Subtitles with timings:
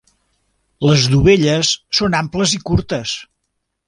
[0.85, 1.69] Les dovelles
[2.01, 3.13] són amples i curtes.